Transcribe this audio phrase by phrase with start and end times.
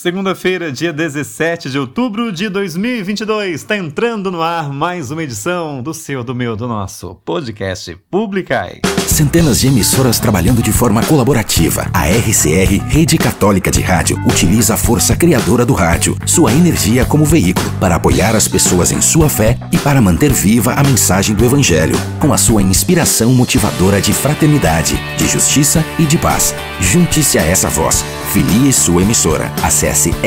[0.00, 5.92] Segunda-feira, dia 17 de outubro de 2022, está entrando no ar mais uma edição do
[5.92, 8.80] seu, do meu, do nosso podcast Publicai.
[9.08, 11.90] Centenas de emissoras trabalhando de forma colaborativa.
[11.92, 17.24] A RCR, Rede Católica de Rádio, utiliza a força criadora do rádio, sua energia como
[17.24, 21.44] veículo, para apoiar as pessoas em sua fé e para manter viva a mensagem do
[21.44, 26.54] Evangelho, com a sua inspiração motivadora de fraternidade, de justiça e de paz.
[26.80, 28.04] Junte-se a essa voz.
[28.32, 29.50] Filie sua emissora.
[29.62, 30.18] Acesse rcr.org.br.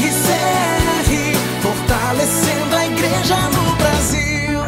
[0.00, 1.10] RCR,
[1.60, 4.60] fortalecendo a igreja no Brasil.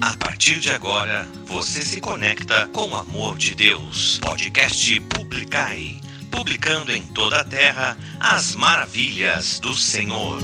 [0.00, 4.20] A partir de agora, você se conecta com o amor de Deus.
[4.22, 5.96] Podcast Publicai.
[6.30, 10.38] Publicando em toda a terra as maravilhas do Senhor.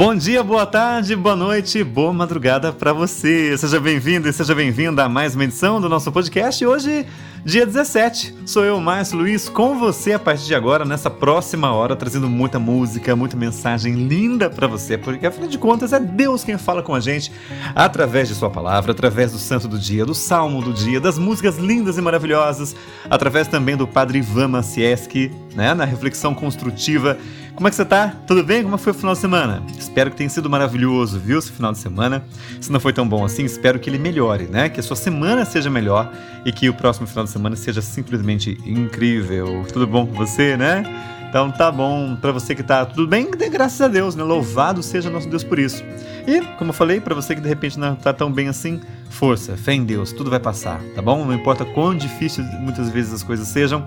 [0.00, 3.54] Bom dia, boa tarde, boa noite, boa madrugada para você.
[3.58, 6.64] Seja bem-vindo e seja bem-vinda a mais uma edição do nosso podcast.
[6.64, 7.04] Hoje,
[7.44, 11.94] dia 17, sou eu, Márcio Luiz, com você a partir de agora, nessa próxima hora,
[11.94, 16.56] trazendo muita música, muita mensagem linda para você, porque afinal de contas é Deus quem
[16.56, 17.30] fala com a gente
[17.74, 21.58] através de Sua palavra, através do Santo do Dia, do Salmo do Dia, das músicas
[21.58, 22.74] lindas e maravilhosas,
[23.10, 27.18] através também do Padre Ivan Macieski, né, na reflexão construtiva.
[27.60, 28.14] Como é que você tá?
[28.26, 28.62] Tudo bem?
[28.62, 29.62] Como foi o final de semana?
[29.78, 32.24] Espero que tenha sido maravilhoso, viu, esse final de semana.
[32.58, 34.70] Se não foi tão bom assim, espero que ele melhore, né?
[34.70, 36.10] Que a sua semana seja melhor
[36.42, 39.62] e que o próximo final de semana seja simplesmente incrível.
[39.70, 40.84] Tudo bom com você, né?
[41.28, 44.24] Então tá bom para você que tá tudo bem, graças a Deus, né?
[44.24, 45.84] Louvado seja nosso Deus por isso.
[46.26, 48.80] E, como eu falei, para você que de repente não tá tão bem assim,
[49.10, 51.26] força, fé em Deus, tudo vai passar, tá bom?
[51.26, 53.86] Não importa quão difícil muitas vezes as coisas sejam,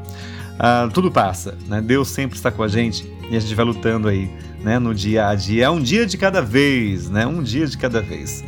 [0.65, 1.81] ah, tudo passa, né?
[1.81, 4.31] Deus sempre está com a gente e a gente vai lutando aí,
[4.63, 4.79] né?
[4.79, 7.27] No dia a dia, é um dia de cada vez, né?
[7.27, 8.45] Um dia de cada vez.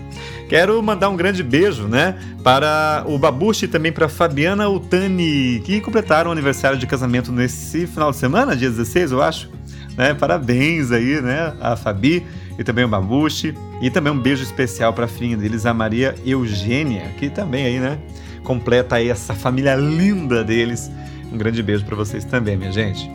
[0.47, 2.17] Quero mandar um grande beijo, né?
[2.41, 7.85] Para o Babushi e também para Fabiana Utani, que completaram o aniversário de casamento nesse
[7.85, 9.49] final de semana, dia 16, eu acho.
[9.97, 10.13] Né?
[10.13, 11.53] Parabéns aí, né?
[11.59, 12.25] A Fabi
[12.57, 13.53] e também o Babushi.
[13.81, 17.77] E também um beijo especial para a filhinha deles, a Maria Eugênia, que também aí,
[17.77, 17.99] né?
[18.41, 20.89] Completa aí essa família linda deles.
[21.35, 23.11] Um grande beijo para vocês também, minha gente.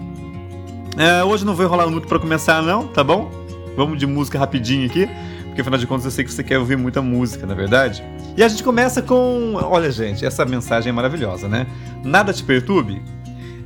[0.98, 3.31] É, hoje não vou enrolar muito para começar, não, tá bom?
[3.75, 5.08] Vamos de música rapidinho aqui,
[5.47, 8.04] porque afinal de contas eu sei que você quer ouvir muita música, na é verdade.
[8.36, 9.54] E a gente começa com.
[9.54, 11.66] Olha, gente, essa mensagem é maravilhosa, né?
[12.04, 13.00] Nada te perturbe.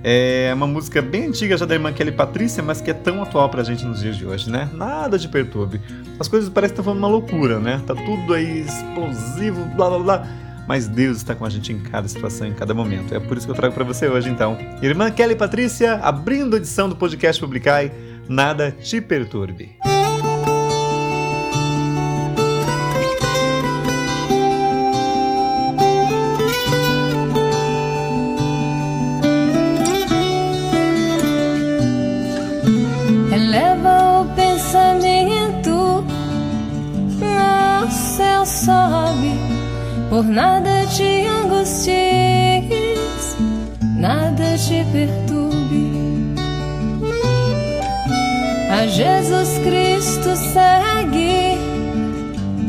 [0.05, 3.49] É uma música bem antiga já da irmã Kelly Patrícia, mas que é tão atual
[3.49, 4.71] pra gente nos dias de hoje, né?
[4.73, 5.81] Nada te perturbe.
[6.21, 7.83] As coisas parecem que estão falando uma loucura, né?
[7.85, 12.09] Tá tudo aí explosivo, blá blá blá mas Deus está com a gente em cada
[12.09, 13.15] situação, em cada momento.
[13.15, 14.59] É por isso que eu trago para você hoje, então.
[14.83, 17.93] Irmã Kelly Patrícia, abrindo a edição do podcast Publicai,
[18.29, 19.94] Nada Te Perturbe.
[40.15, 41.91] Por nada te angusties,
[43.99, 46.37] nada te perturbe.
[48.71, 51.59] A Jesus Cristo segue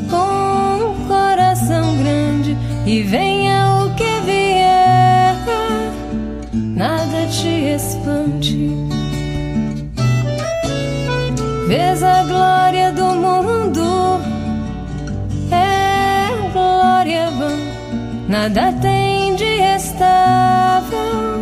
[0.10, 3.75] com um coração grande e venha o
[18.36, 19.46] nada tem de
[19.78, 21.40] estável,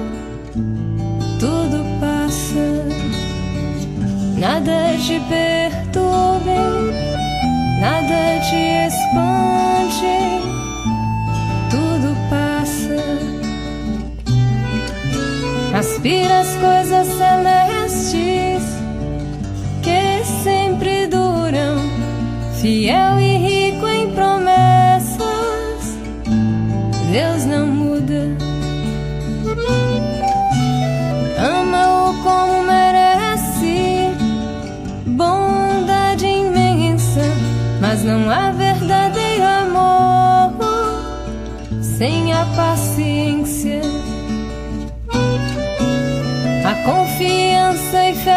[1.39, 2.85] tudo passa,
[4.37, 6.53] nada te perturbe,
[7.81, 10.17] nada te espante,
[11.71, 13.03] tudo passa.
[15.75, 18.63] Aspira as coisas celestes
[19.81, 21.89] que sempre duram,
[22.61, 23.32] fiel e
[38.03, 40.53] não há verdadeiro amor
[41.81, 43.81] sem a paciência.
[46.65, 48.32] A confiança e fé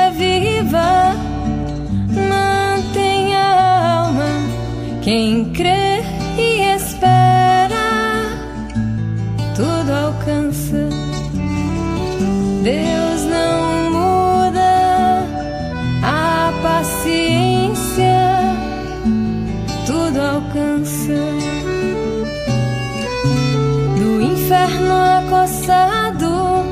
[24.56, 26.64] inferno a esboçado,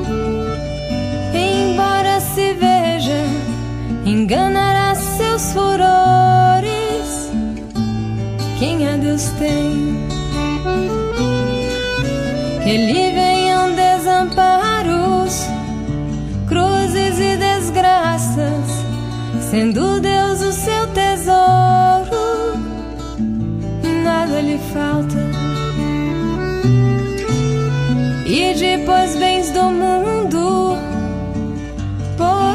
[1.33, 3.23] embora se veja,
[4.05, 7.31] enganará seus furores.
[8.57, 10.07] Quem a Deus tem,
[12.63, 15.45] que lhe venham desamparos,
[16.47, 18.83] cruzes e desgraças,
[19.51, 22.57] sendo Deus o seu tesouro,
[24.03, 25.24] nada lhe falta.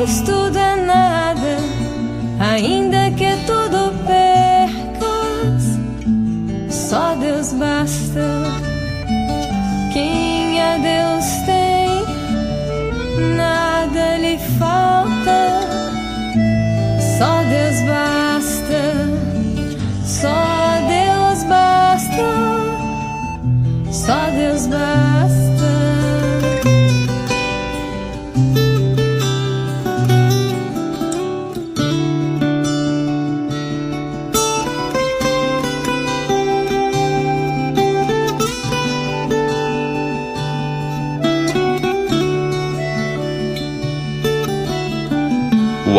[0.00, 1.58] Pois tudo é nada,
[2.38, 5.78] ainda que tudo percas,
[6.70, 8.44] só Deus basta.
[9.92, 12.06] Quem a Deus tem,
[13.36, 15.68] nada lhe falta,
[17.18, 18.82] só Deus basta,
[20.02, 22.24] só Deus basta,
[23.92, 25.09] só Deus basta.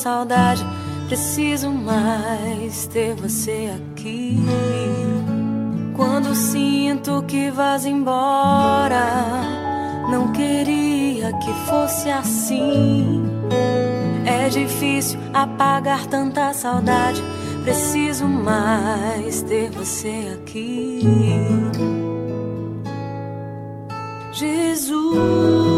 [0.00, 0.64] Saudade,
[1.08, 4.38] preciso mais ter você aqui.
[5.94, 9.04] Quando sinto que vas embora,
[10.10, 13.22] não queria que fosse assim.
[14.24, 17.22] É difícil apagar tanta saudade.
[17.62, 21.02] Preciso mais ter você aqui.
[24.32, 25.69] Jesus,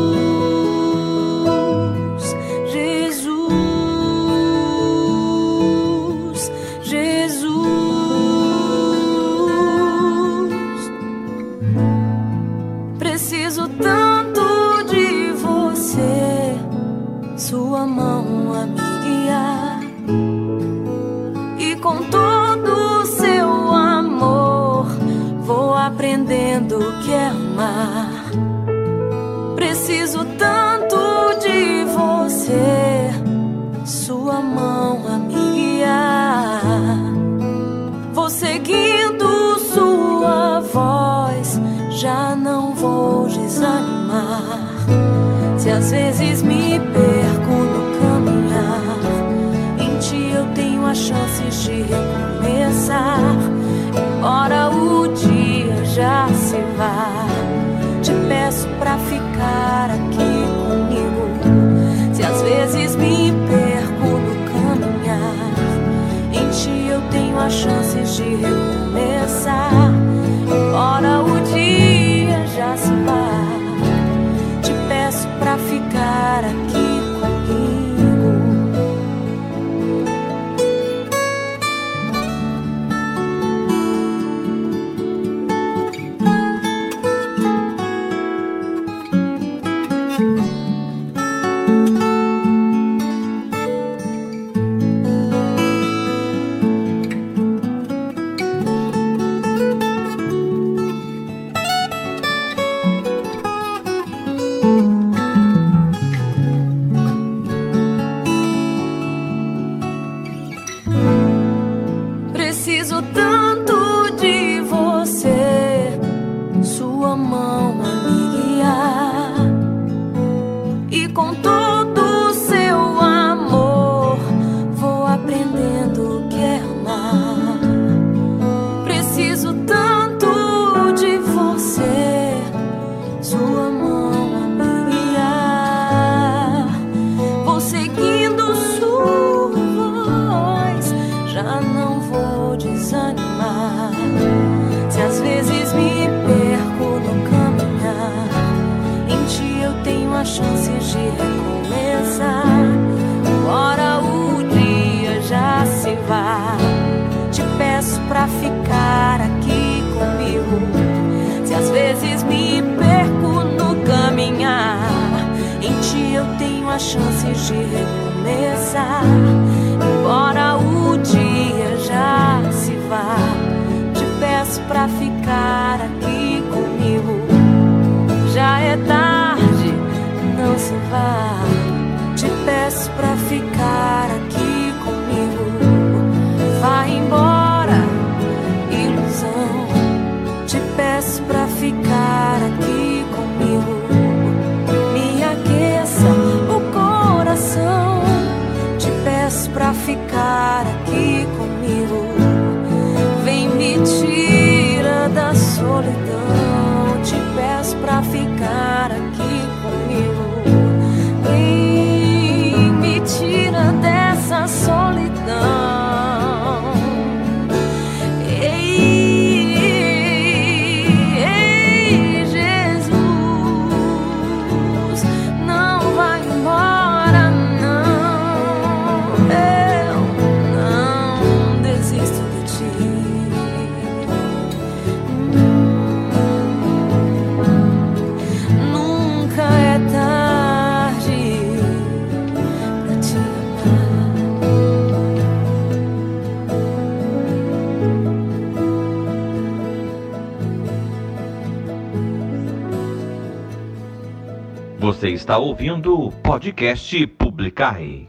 [255.03, 258.09] Você está ouvindo o podcast Publicare.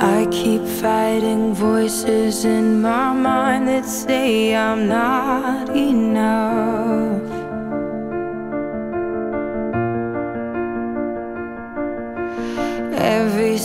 [0.00, 0.26] I
[0.80, 7.05] fighting voices in my mind that say I'm not enough.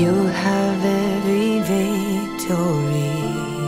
[0.00, 3.59] You'll have every victory.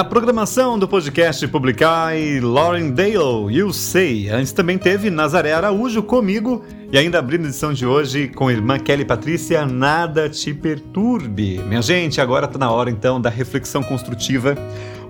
[0.00, 4.30] Na programação do podcast Publicai, Lauren Dale, You Say.
[4.30, 8.52] Antes também teve Nazaré Araújo comigo e ainda abrindo a edição de hoje com a
[8.52, 11.58] irmã Kelly Patrícia, Nada Te Perturbe.
[11.66, 14.56] Minha gente, agora tá na hora então da reflexão construtiva.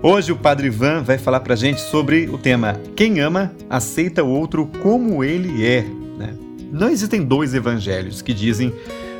[0.03, 4.29] Hoje o Padre Ivan vai falar pra gente sobre o tema Quem ama, aceita o
[4.29, 5.85] outro como ele é.
[6.17, 6.35] né?
[6.69, 8.73] Não existem dois evangelhos que dizem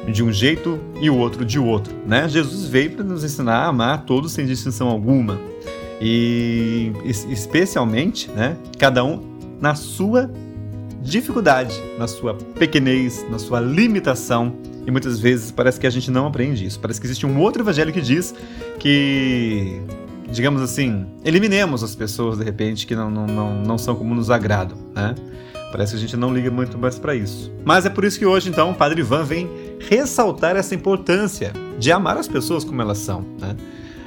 [0.08, 2.28] de um jeito e o outro de outro, né?
[2.28, 5.40] Jesus veio para nos ensinar a amar todos sem distinção alguma
[6.02, 8.58] e es- especialmente, né?
[8.80, 9.22] Cada um
[9.60, 10.30] na sua
[11.04, 14.54] dificuldade, na sua pequenez, na sua limitação.
[14.86, 16.80] E muitas vezes parece que a gente não aprende isso.
[16.80, 18.34] Parece que existe um outro evangelho que diz
[18.80, 19.80] que,
[20.32, 24.32] digamos assim, eliminemos as pessoas de repente que não, não, não, não são como nos
[24.32, 25.14] agradam, né?
[25.72, 27.52] Parece que a gente não liga muito mais para isso.
[27.64, 29.48] Mas é por isso que hoje, então, o Padre Ivan vem
[29.90, 33.56] ressaltar essa importância de amar as pessoas como elas são, né?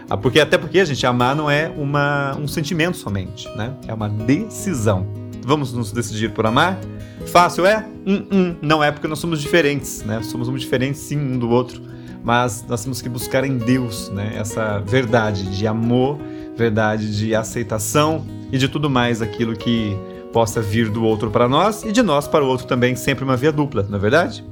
[0.09, 3.75] Ah, Porque, até porque, gente, amar não é uma, um sentimento somente, né?
[3.89, 5.07] É uma decisão.
[5.43, 6.79] Vamos nos decidir por amar?
[7.27, 7.87] Fácil é?
[8.07, 10.23] Hum, hum, não é porque nós somos diferentes, né?
[10.23, 11.83] Somos muito diferentes, sim, um do outro.
[12.23, 14.33] Mas nós temos que buscar em Deus, né?
[14.37, 16.19] Essa verdade de amor,
[16.57, 19.97] verdade de aceitação e de tudo mais aquilo que
[20.35, 23.37] possa vir do outro para nós e de nós para o outro também, sempre uma
[23.37, 24.45] via dupla, não é verdade?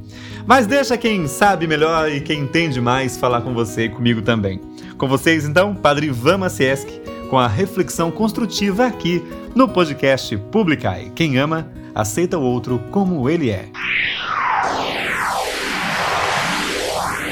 [0.47, 4.61] Mas deixa quem sabe melhor e quem entende mais falar com você e comigo também.
[4.97, 9.25] Com vocês, então, Padre Ivan Macieski, com a reflexão construtiva aqui
[9.57, 11.11] no podcast Publicai.
[11.17, 13.69] Quem ama, aceita o outro como ele é.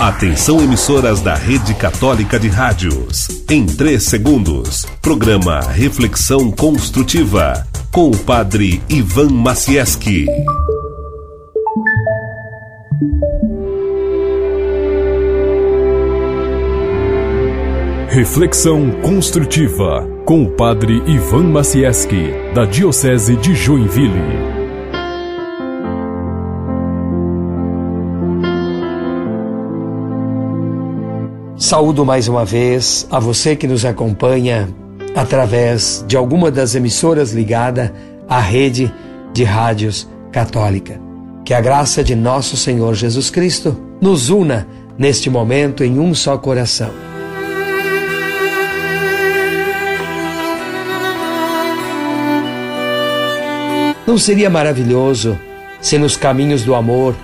[0.01, 3.45] Atenção emissoras da Rede Católica de Rádios.
[3.51, 10.25] Em 3 segundos, programa Reflexão Construtiva com o Padre Ivan Macieski.
[18.09, 24.60] Reflexão construtiva com o Padre Ivan Macieski, da Diocese de Joinville.
[31.61, 34.67] Saúdo mais uma vez a você que nos acompanha
[35.15, 37.95] através de alguma das emissoras ligada
[38.27, 38.91] à rede
[39.35, 40.99] de rádios católica.
[41.45, 46.39] Que a graça de nosso Senhor Jesus Cristo nos una neste momento em um só
[46.39, 46.91] coração.
[54.07, 55.39] Não seria maravilhoso
[55.79, 57.15] se nos caminhos do amor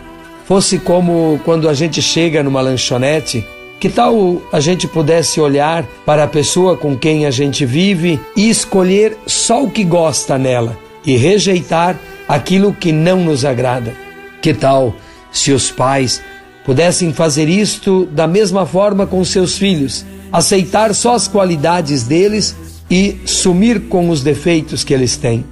[0.45, 3.56] fosse como quando a gente chega numa lanchonete?
[3.79, 8.49] Que tal a gente pudesse olhar para a pessoa com quem a gente vive e
[8.49, 13.95] escolher só o que gosta nela e rejeitar aquilo que não nos agrada?
[14.41, 14.95] Que tal
[15.31, 16.23] se os pais
[16.65, 22.57] pudessem fazer isto da mesma forma com seus filhos, aceitar só as qualidades deles
[22.91, 25.45] e sumir com os defeitos que eles têm?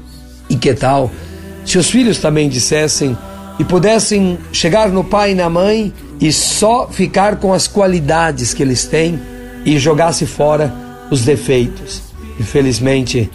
[0.48, 1.10] E que tal
[1.64, 3.16] se os filhos também dissessem
[3.58, 8.62] e pudessem chegar no pai e na mãe e só ficar com as qualidades que
[8.62, 9.20] eles têm
[9.64, 10.74] e jogasse fora
[11.10, 12.02] os defeitos?
[12.38, 13.30] Infelizmente,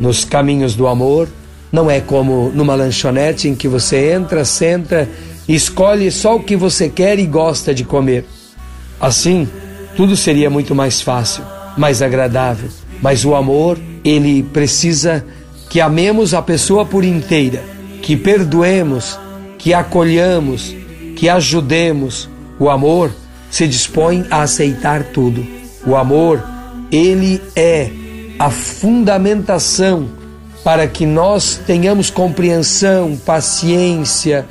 [0.00, 1.28] nos caminhos do amor,
[1.70, 5.08] não é como numa lanchonete em que você entra, senta
[5.48, 8.24] e escolhe só o que você quer e gosta de comer.
[9.00, 9.48] Assim,
[9.96, 11.44] tudo seria muito mais fácil,
[11.76, 12.68] mais agradável.
[13.02, 15.24] Mas o amor, ele precisa
[15.68, 17.62] que amemos a pessoa por inteira,
[18.00, 19.18] que perdoemos,
[19.58, 20.74] que acolhamos,
[21.16, 22.28] que ajudemos.
[22.58, 23.10] O amor
[23.50, 25.46] se dispõe a aceitar tudo.
[25.86, 26.42] O amor,
[26.90, 27.90] ele é
[28.38, 30.08] a fundamentação,
[30.64, 34.46] para que nós tenhamos compreensão, paciência,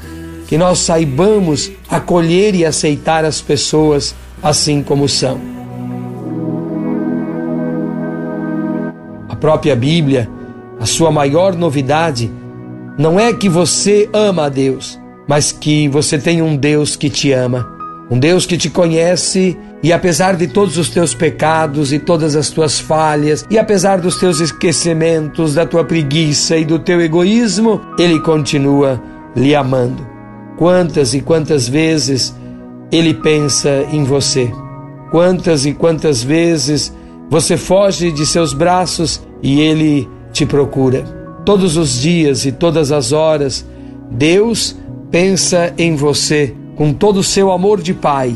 [0.48, 5.40] que nós saibamos acolher e aceitar as pessoas assim como são.
[9.28, 10.30] A própria Bíblia,
[10.80, 12.32] a sua maior novidade,
[12.98, 17.32] não é que você ama a Deus, mas que você tem um Deus que te
[17.32, 17.72] ama.
[18.10, 22.50] Um Deus que te conhece e apesar de todos os teus pecados e todas as
[22.50, 28.18] tuas falhas, e apesar dos teus esquecimentos, da tua preguiça e do teu egoísmo, Ele
[28.22, 29.02] continua
[29.36, 30.08] lhe amando.
[30.58, 32.34] Quantas e quantas vezes
[32.94, 34.50] Ele pensa em você?
[35.12, 36.94] Quantas e quantas vezes
[37.30, 41.04] você foge de seus braços e Ele te procura?
[41.46, 43.66] Todos os dias e todas as horas,
[44.10, 44.78] Deus
[45.14, 48.36] pensa em você com todo o seu amor de Pai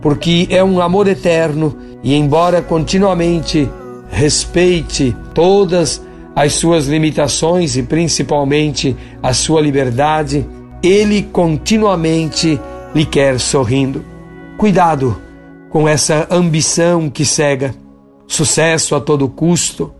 [0.00, 3.68] porque é um amor eterno e, embora continuamente
[4.08, 6.00] respeite todas
[6.34, 10.46] as suas limitações e principalmente a sua liberdade,
[10.80, 12.60] ele continuamente
[12.94, 14.04] lhe quer sorrindo.
[14.56, 15.20] Cuidado
[15.70, 17.74] com essa ambição que cega,
[18.28, 19.92] sucesso a todo custo,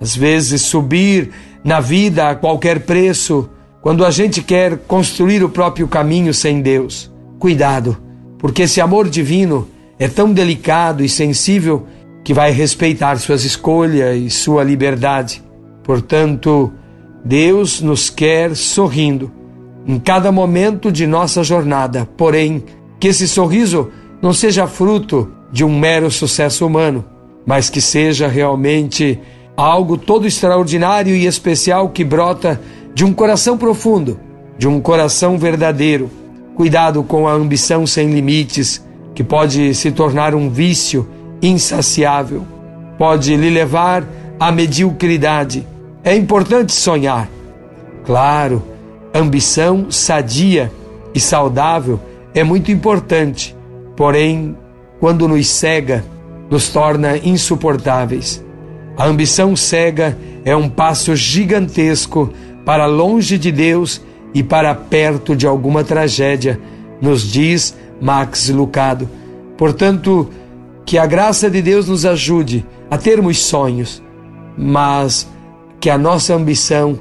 [0.00, 1.32] às vezes subir
[1.64, 3.48] na vida a qualquer preço,
[3.86, 7.08] quando a gente quer construir o próprio caminho sem Deus.
[7.38, 7.96] Cuidado
[8.36, 11.86] porque esse amor divino é tão delicado e sensível
[12.24, 15.40] que vai respeitar suas escolhas e sua liberdade.
[15.84, 16.72] Portanto,
[17.24, 19.30] Deus nos quer sorrindo
[19.86, 22.64] em cada momento de nossa jornada, porém,
[22.98, 27.04] que esse sorriso não seja fruto de um mero sucesso humano,
[27.46, 29.16] mas que seja realmente
[29.56, 32.60] algo todo extraordinário e especial que brota
[32.96, 34.18] de um coração profundo,
[34.56, 36.10] de um coração verdadeiro
[36.56, 38.82] Cuidado com a ambição sem limites,
[39.14, 41.06] que pode se tornar um vício
[41.42, 42.46] insaciável,
[42.96, 44.02] pode lhe levar
[44.40, 45.66] à mediocridade.
[46.02, 47.28] É importante sonhar.
[48.06, 48.62] Claro,
[49.12, 50.72] ambição sadia
[51.14, 52.00] e saudável
[52.34, 53.54] é muito importante,
[53.94, 54.56] porém,
[54.98, 56.02] quando nos cega,
[56.50, 58.42] nos torna insuportáveis.
[58.96, 62.32] A ambição cega é um passo gigantesco
[62.66, 64.02] para longe de Deus
[64.34, 66.60] e para perto de alguma tragédia,
[67.00, 69.08] nos diz Max Lucado.
[69.56, 70.28] Portanto,
[70.84, 74.02] que a graça de Deus nos ajude a termos sonhos,
[74.58, 75.28] mas
[75.80, 76.98] que a nossa ambição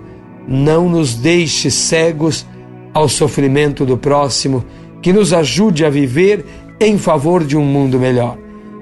[0.47, 2.45] não nos deixe cegos
[2.93, 4.63] ao sofrimento do próximo,
[5.01, 6.45] que nos ajude a viver
[6.79, 8.37] em favor de um mundo melhor.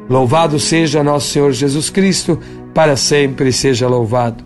[0.09, 2.37] Louvado seja nosso Senhor Jesus Cristo,
[2.73, 4.43] para sempre seja louvado.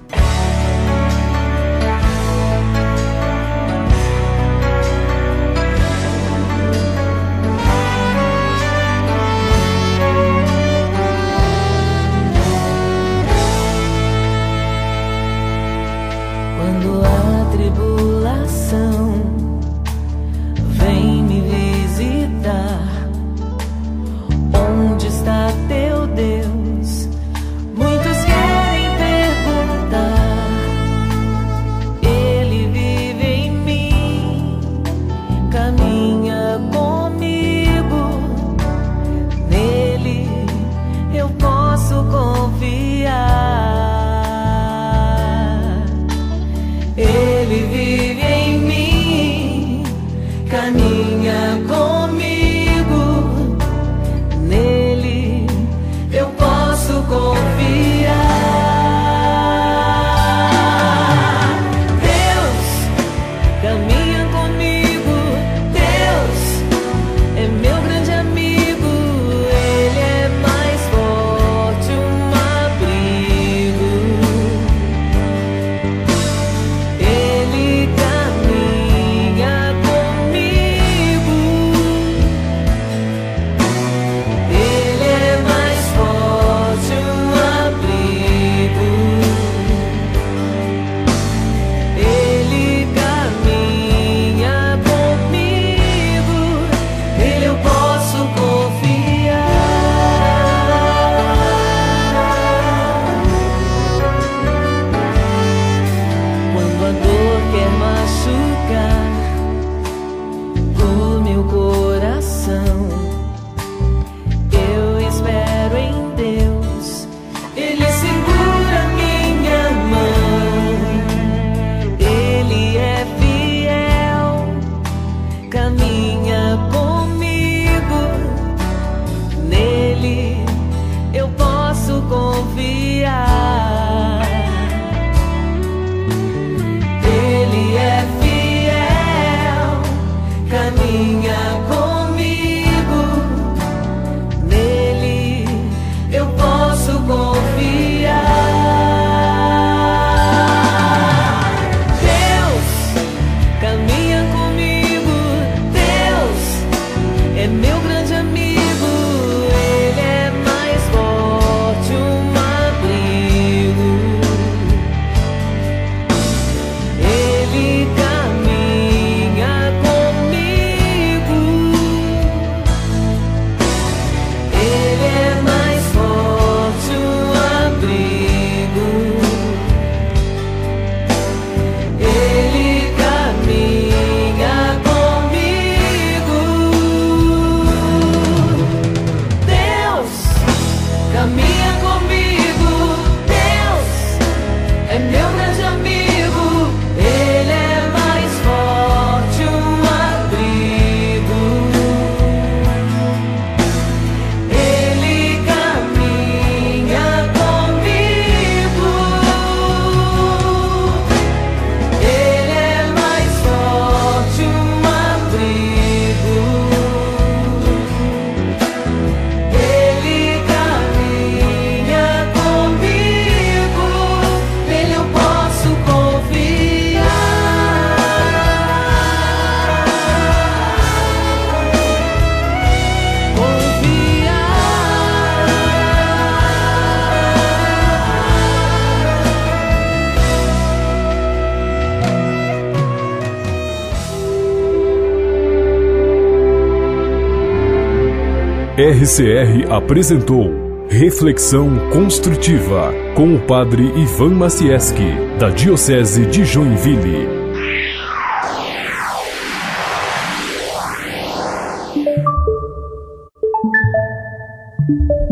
[248.98, 250.50] RCR apresentou
[250.90, 257.28] Reflexão Construtiva com o Padre Ivan Macieski, da Diocese de Joinville.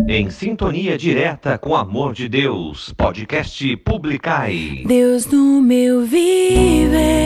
[0.08, 4.84] Em sintonia direta com o amor de Deus, podcast Publicai.
[4.86, 7.25] Deus no meu viver,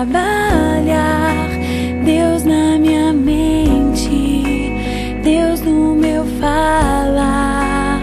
[0.00, 1.50] trabalhar,
[2.06, 4.72] Deus na minha mente,
[5.22, 8.00] Deus no meu falar.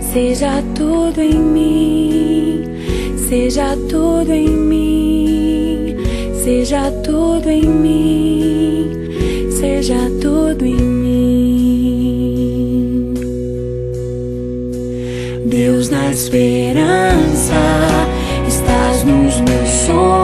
[0.00, 2.64] Seja tudo em mim,
[3.16, 5.96] seja tudo em mim,
[6.44, 8.92] seja tudo em mim,
[9.50, 11.14] seja tudo em mim.
[15.46, 17.60] Deus na esperança,
[18.46, 20.23] estás nos meus sonhos,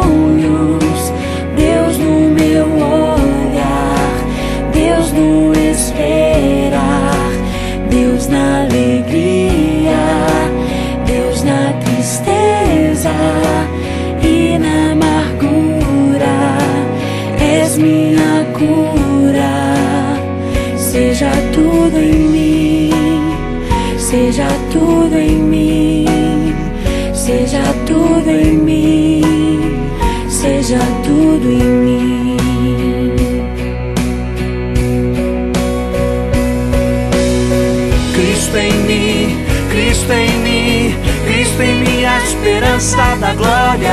[42.81, 43.93] esperança da glória.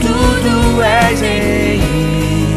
[0.00, 2.56] Tudo és em mim.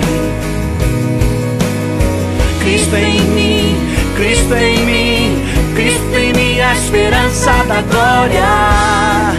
[2.59, 3.77] Cristo em mim,
[4.15, 5.43] Cristo em mim,
[5.75, 9.35] Cristo em mim, a esperança da glória.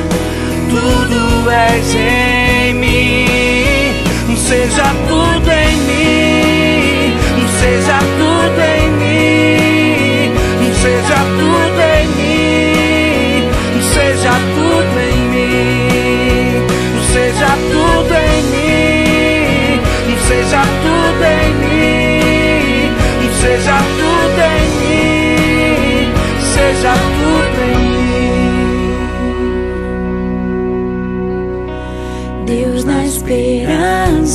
[0.70, 4.36] Tudo és em mim.
[4.36, 7.16] Seja tudo em mim,
[7.58, 8.15] seja tudo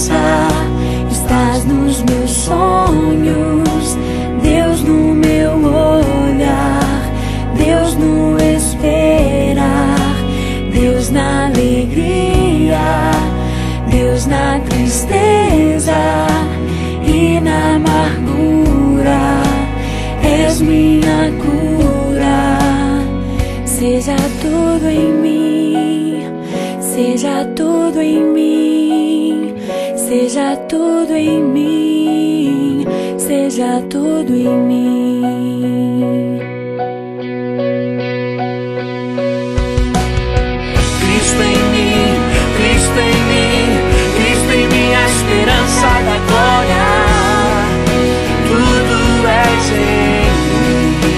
[0.09, 3.97] estás nos meus sonhos,
[4.41, 7.11] Deus no meu olhar,
[7.55, 9.95] Deus no esperar,
[10.73, 12.79] Deus na alegria,
[13.91, 15.93] Deus na tristeza
[17.05, 19.43] e na amargura,
[20.23, 22.57] és minha cura,
[23.65, 26.23] seja tudo em mim,
[26.79, 28.80] seja tudo em mim,
[30.11, 32.85] seja tudo em mim,
[33.17, 36.37] seja tudo em mim.
[40.99, 42.11] Cristo em mim,
[42.57, 43.69] Cristo em mim,
[44.17, 46.87] Cristo em mim, a esperança da glória.
[48.49, 48.97] Tudo
[49.29, 51.15] és em mim.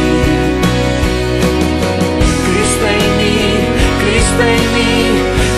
[2.45, 3.57] Cristo em mim,
[4.03, 5.09] Cristo em mim,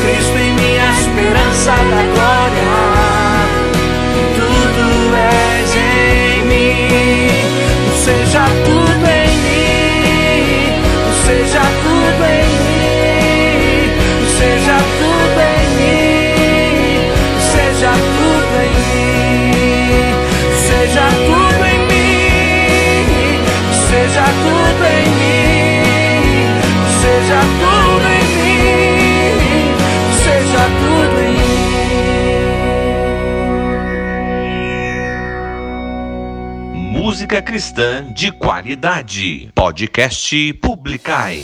[0.05, 2.34] Cristo em mim, a esperança da glória.
[37.25, 39.49] Música cristã de qualidade.
[39.55, 41.43] Podcast Publicai.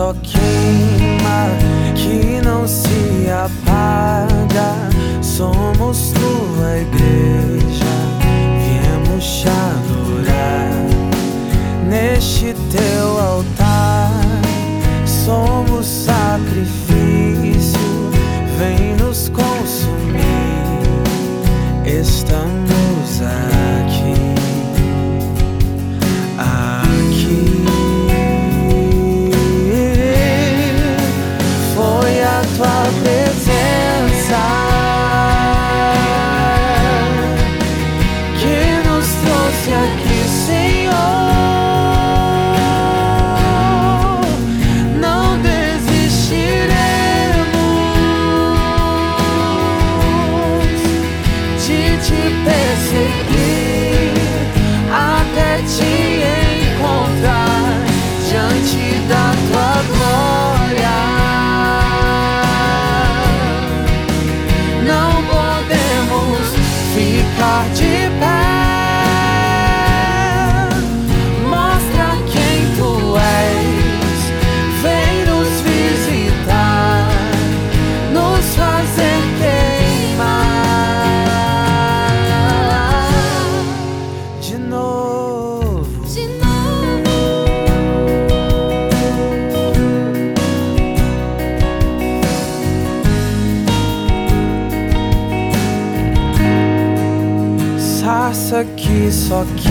[0.00, 1.46] Só queima,
[1.94, 3.69] que não se apaga.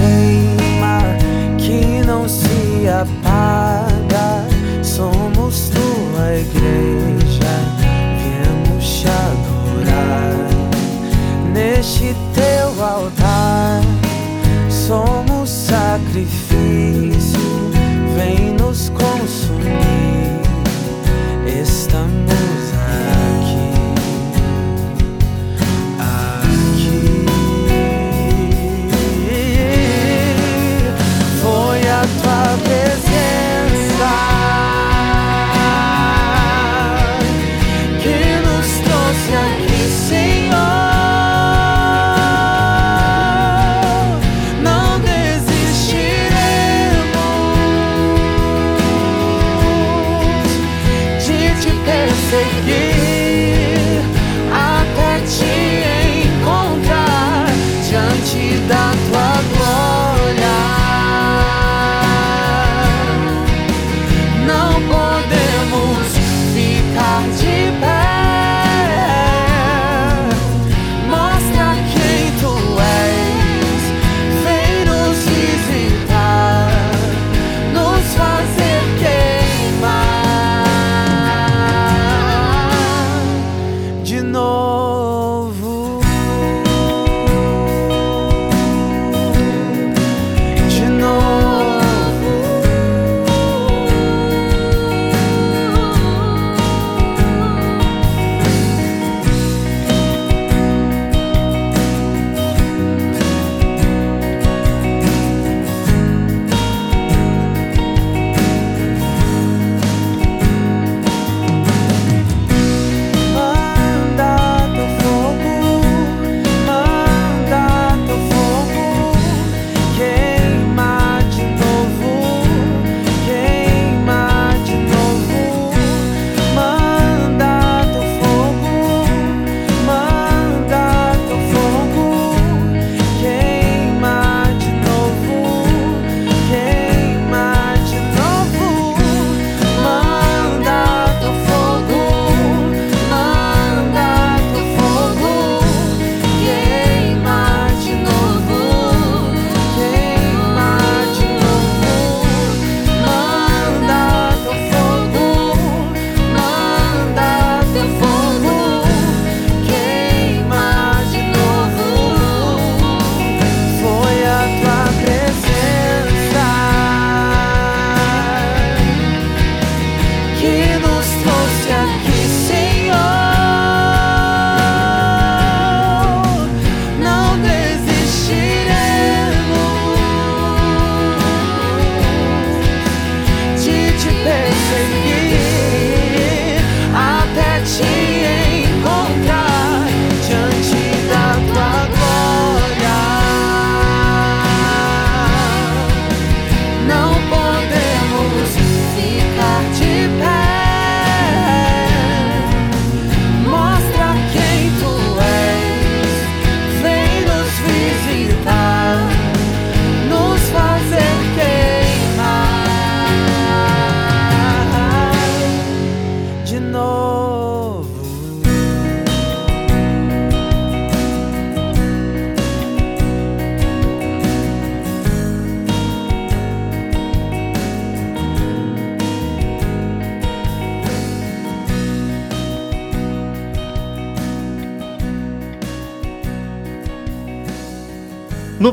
[0.10, 1.00] queima,
[1.58, 4.48] que não se apaga.
[4.84, 7.54] Somos tua igreja,
[8.22, 10.36] viemos te adorar
[11.54, 13.82] neste teu altar.
[14.70, 17.09] Somos sacrifício.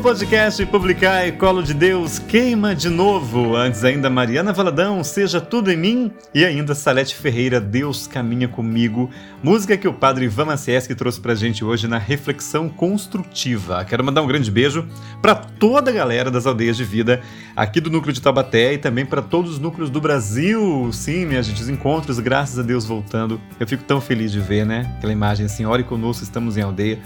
[0.06, 3.56] Podcast Publicar e Colo de Deus, queima de novo.
[3.56, 6.12] Antes ainda, Mariana Valadão, Seja Tudo em Mim.
[6.32, 9.10] E ainda, Salete Ferreira, Deus Caminha Comigo.
[9.42, 13.84] Música que o padre Ivan Macieski trouxe pra gente hoje na Reflexão Construtiva.
[13.84, 14.86] Quero mandar um grande beijo
[15.20, 17.20] para toda a galera das aldeias de vida
[17.56, 20.88] aqui do núcleo de Tabaté e também para todos os núcleos do Brasil.
[20.92, 23.40] Sim, minha gente, os encontros, graças a Deus, voltando.
[23.58, 24.94] Eu fico tão feliz de ver, né?
[24.98, 27.00] Aquela imagem assim, ore conosco, estamos em aldeia.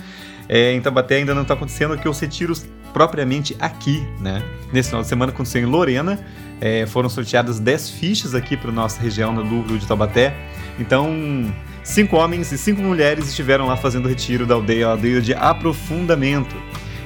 [0.53, 4.42] É, em Tabaté ainda não está acontecendo aqui os retiros propriamente aqui, né?
[4.72, 6.18] Nesse final de semana aconteceu em Lorena,
[6.61, 10.34] é, foram sorteadas 10 fichas aqui para nossa região no núcleo de Tabaté.
[10.76, 15.20] Então, cinco homens e cinco mulheres estiveram lá fazendo o retiro da aldeia, a aldeia
[15.20, 16.57] de aprofundamento.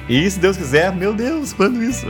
[0.07, 2.05] E se Deus quiser, meu Deus, quando isso?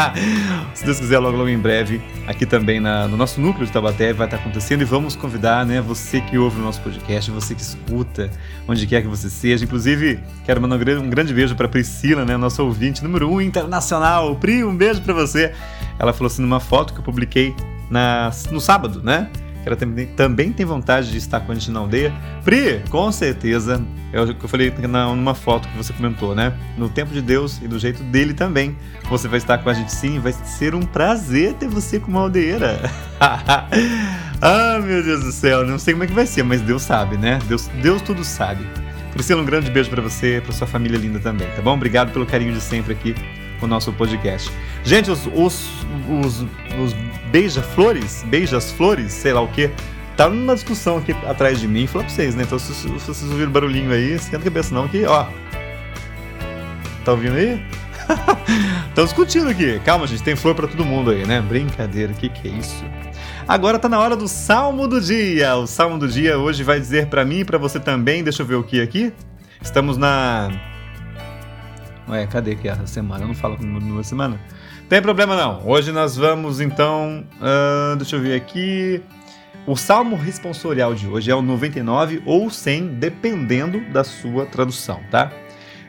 [0.74, 4.10] se Deus quiser, logo, logo em breve, aqui também na, no nosso núcleo de Tabaté
[4.14, 7.60] vai estar acontecendo e vamos convidar, né, você que ouve o nosso podcast, você que
[7.60, 8.30] escuta,
[8.66, 9.66] onde quer que você seja.
[9.66, 14.34] Inclusive, quero mandar um grande beijo para Priscila, né, nossa ouvinte número um internacional.
[14.36, 15.52] Pri, um beijo para você.
[15.98, 17.54] Ela falou assim numa foto que eu publiquei
[17.90, 19.28] na, no sábado, né?
[19.62, 22.12] Que ela também, também tem vontade de estar com a gente na aldeia.
[22.44, 26.52] Pri, com certeza, é o que eu falei na, numa foto que você comentou, né?
[26.76, 28.76] No tempo de Deus e do jeito dele também.
[29.08, 32.80] Você vai estar com a gente sim, vai ser um prazer ter você como aldeira.
[33.20, 37.16] ah, meu Deus do céu, não sei como é que vai ser, mas Deus sabe,
[37.16, 37.38] né?
[37.46, 38.66] Deus, Deus tudo sabe.
[39.12, 41.74] Priscila, um grande beijo para você, para sua família linda também, tá bom?
[41.74, 43.14] Obrigado pelo carinho de sempre aqui
[43.66, 44.50] o nosso podcast.
[44.84, 45.68] Gente, os, os,
[46.24, 46.46] os,
[46.82, 46.92] os
[47.30, 49.70] beija-flores, beijas-flores, sei lá o que,
[50.16, 52.42] tá numa discussão aqui atrás de mim, falou pra vocês, né?
[52.42, 55.26] Então se, se vocês ouviram barulhinho aí, esquenta a cabeça não, que ó.
[57.04, 57.62] Tá ouvindo aí?
[58.88, 59.80] Estão discutindo aqui.
[59.84, 61.40] Calma, gente, tem flor para todo mundo aí, né?
[61.40, 62.84] Brincadeira, o que, que é isso?
[63.46, 65.56] Agora tá na hora do Salmo do Dia.
[65.56, 68.22] O Salmo do Dia hoje vai dizer para mim e para você também.
[68.22, 69.12] Deixa eu ver o que aqui.
[69.62, 70.50] Estamos na
[72.10, 73.22] Ué, cadê que a semana?
[73.22, 74.40] Eu não falo numa semana.
[74.88, 75.64] Tem problema não.
[75.64, 77.24] Hoje nós vamos então.
[77.36, 79.00] Uh, deixa eu ver aqui.
[79.64, 85.30] O salmo responsorial de hoje é o 99 ou 100, dependendo da sua tradução, tá?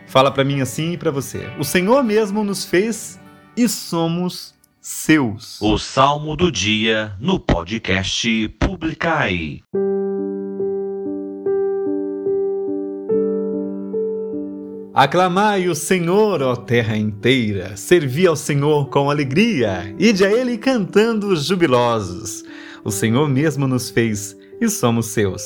[0.05, 1.49] Fala para mim assim e para você.
[1.57, 3.19] O Senhor mesmo nos fez
[3.57, 5.59] e somos seus.
[5.59, 9.61] O salmo do dia no podcast Publicai.
[14.93, 21.33] Aclamai o Senhor, ó terra inteira, servi ao Senhor com alegria, ide a Ele cantando
[21.35, 22.43] jubilosos.
[22.83, 25.43] O Senhor mesmo nos fez e somos seus.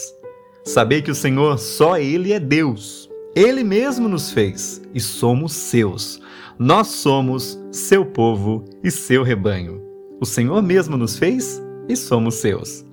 [0.64, 3.08] Sabei que o Senhor só Ele é Deus.
[3.36, 6.20] Ele mesmo nos fez e somos seus.
[6.58, 9.80] Nós somos seu povo e seu rebanho.
[10.22, 12.85] O Senhor mesmo nos fez e somos seus.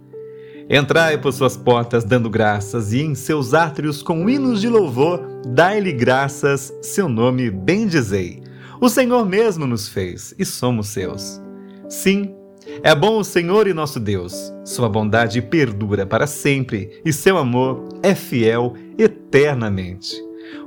[0.72, 5.92] Entrai por suas portas dando graças, e em seus átrios com hinos de louvor, dai-lhe
[5.92, 8.42] graças, seu nome bendizei.
[8.80, 11.42] O Senhor mesmo nos fez, e somos seus.
[11.90, 12.34] Sim,
[12.82, 14.50] é bom o Senhor e nosso Deus.
[14.64, 20.16] Sua bondade perdura para sempre, e seu amor é fiel eternamente.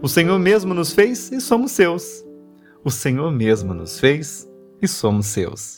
[0.04, 2.24] O Senhor mesmo nos fez, e somos seus.
[2.84, 4.48] O Senhor mesmo nos fez,
[4.80, 5.78] e somos seus.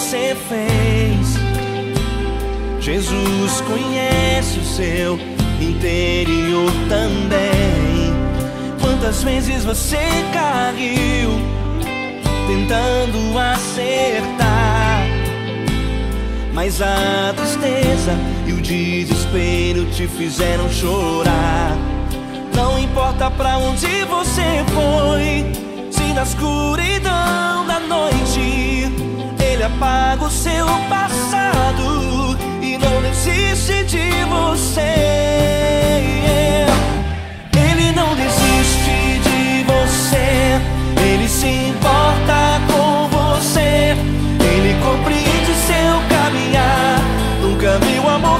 [0.00, 1.36] Você fez.
[2.80, 5.18] Jesus conhece o seu
[5.60, 8.10] interior também.
[8.80, 9.98] Quantas vezes você
[10.32, 11.30] caiu
[12.46, 15.06] tentando acertar?
[16.54, 21.76] Mas a tristeza e o desespero te fizeram chorar.
[22.54, 25.44] Não importa pra onde você foi,
[25.90, 29.09] se na escuridão da noite
[29.60, 34.80] ele apaga o seu passado e não desiste de você.
[37.52, 40.58] Ele não desiste de você,
[41.04, 43.94] ele se importa com você,
[44.40, 46.98] ele compreende seu caminhar.
[47.42, 48.39] Nunca vi um amor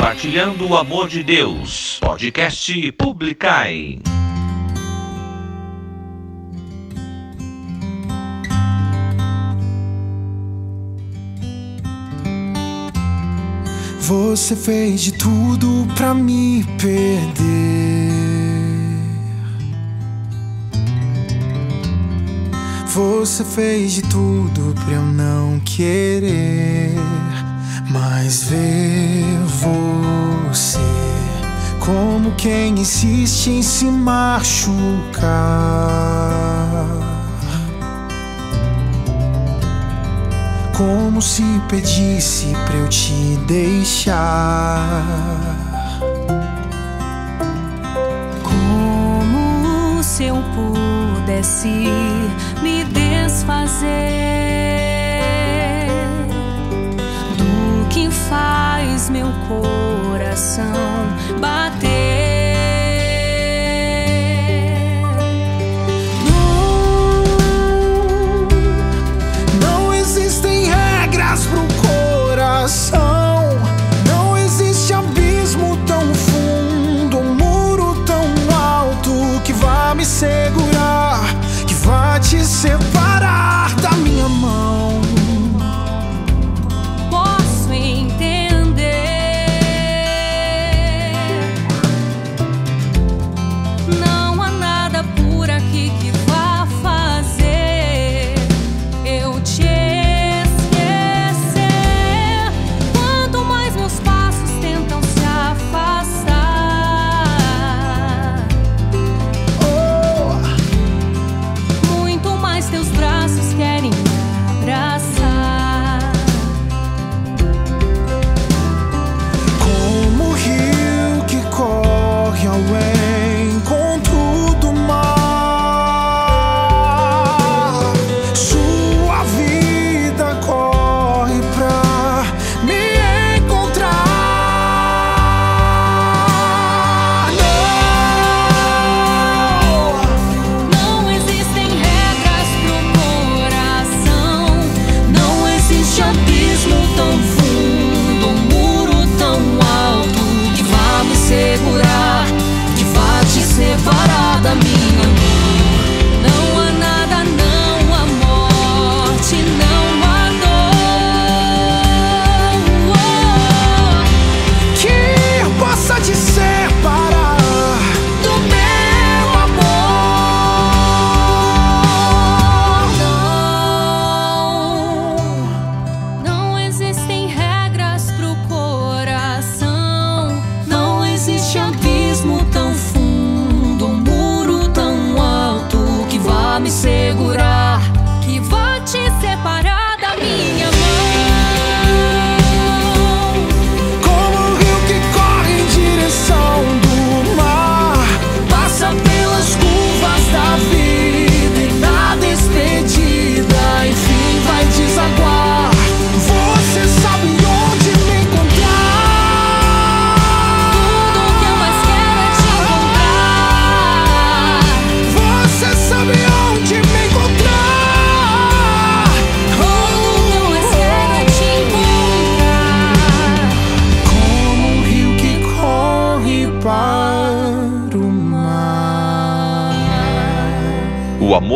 [0.00, 1.98] Compartilhando o amor de Deus.
[2.00, 3.98] Podcast Publicai.
[13.98, 17.34] Você fez de tudo pra me perder.
[22.86, 26.94] Você fez de tudo pra eu não querer.
[27.90, 30.78] Mas ver você
[31.80, 35.26] como quem insiste em se machucar.
[40.76, 45.04] Como se pedisse pra eu te deixar.
[48.44, 51.86] Como se eu pudesse
[52.62, 54.79] me desfazer
[58.30, 60.64] faz meu coração
[61.40, 61.90] bater.
[69.60, 73.00] Não existem regras pro coração.
[74.06, 78.24] Não existe abismo tão fundo, um muro tão
[78.56, 81.20] alto que vá me segurar,
[81.66, 82.99] que vá te separar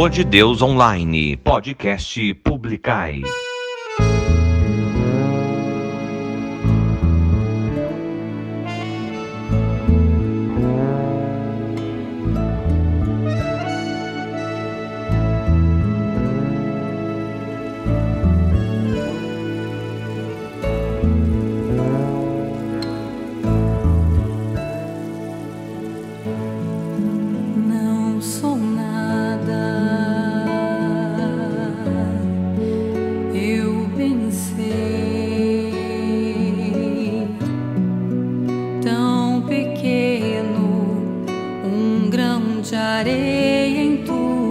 [0.08, 3.22] De Deus Online, podcast Publicai.
[42.72, 44.43] Areia em tuas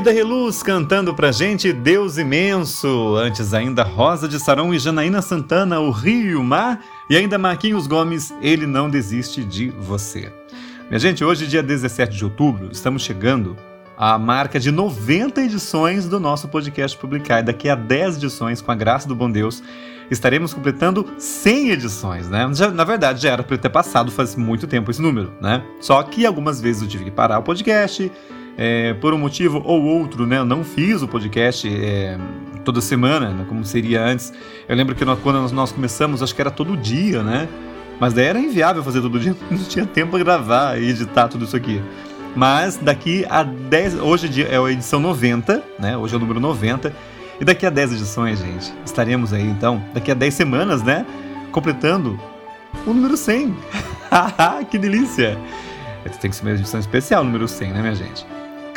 [0.00, 3.16] Vida Reluz cantando pra gente Deus Imenso.
[3.16, 6.80] Antes ainda Rosa de Sarão e Janaína Santana, O Rio e Mar.
[7.10, 10.32] E ainda Marquinhos Gomes, Ele Não Desiste de Você.
[10.88, 13.58] Minha gente, hoje, dia 17 de outubro, estamos chegando
[13.94, 17.42] à marca de 90 edições do nosso podcast Publicar.
[17.42, 19.62] Daqui a 10 edições, com a graça do bom Deus,
[20.10, 22.48] estaremos completando 100 edições, né?
[22.54, 25.62] Já, na verdade, já era para ter passado faz muito tempo esse número, né?
[25.78, 28.10] Só que algumas vezes eu tive que parar o podcast
[28.56, 30.38] é, por um motivo ou outro, né?
[30.38, 32.18] Eu não fiz o podcast é,
[32.64, 34.32] toda semana, né, como seria antes.
[34.68, 37.48] Eu lembro que nós, quando nós começamos, acho que era todo dia, né?
[37.98, 41.44] Mas daí era inviável fazer todo dia, não tinha tempo para gravar e editar tudo
[41.44, 41.80] isso aqui.
[42.34, 43.96] Mas daqui a 10.
[43.96, 45.96] Hoje é a edição 90, né?
[45.96, 46.94] Hoje é o número 90.
[47.40, 51.06] E daqui a 10 edições, gente, estaremos aí então, daqui a 10 semanas, né?
[51.50, 52.20] Completando
[52.86, 53.56] o número 100.
[54.70, 55.38] que delícia!
[56.20, 58.26] Tem que ser uma edição especial, número 100, né, minha gente?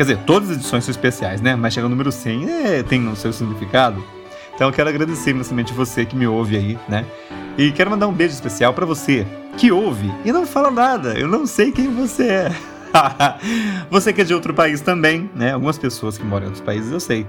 [0.03, 1.55] Quer dizer, todas as edições são especiais, né?
[1.55, 4.03] Mas chega no número 100, é, tem o seu significado.
[4.53, 7.05] Então eu quero agradecer imensamente você que me ouve aí, né?
[7.57, 9.25] E quero mandar um beijo especial para você
[9.57, 11.17] que ouve e não fala nada.
[11.17, 12.55] Eu não sei quem você é.
[13.89, 15.53] você que é de outro país também, né?
[15.53, 17.25] Algumas pessoas que moram em outros países eu sei.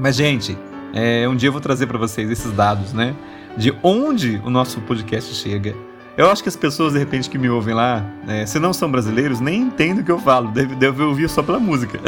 [0.00, 0.58] Mas, gente,
[0.92, 3.14] é, um dia eu vou trazer para vocês esses dados, né?
[3.56, 5.76] De onde o nosso podcast chega
[6.18, 8.90] eu acho que as pessoas, de repente, que me ouvem lá, é, se não são
[8.90, 10.50] brasileiros, nem entendem o que eu falo.
[10.50, 12.00] Deve, deve ouvir só pela música.